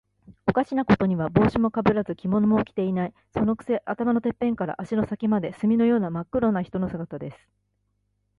[0.47, 3.13] おかしなことには、帽子もかぶらず、着物も着ていない。
[3.35, 7.37] そのくせ、頭のてっぺんから足の先まで、墨のようにまっ黒な人の姿です。